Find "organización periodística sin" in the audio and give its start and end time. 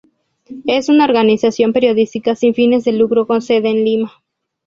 1.05-2.55